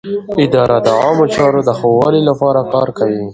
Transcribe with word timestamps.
اداره 0.43 0.77
د 0.85 0.87
عامه 1.01 1.25
چارو 1.35 1.61
د 1.67 1.69
ښه 1.79 1.87
والي 1.97 2.21
لپاره 2.29 2.61
کار 2.73 2.87
کوي. 2.97 3.23